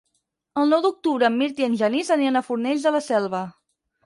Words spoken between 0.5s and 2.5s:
El nou d'octubre en Mirt i en Genís aniran a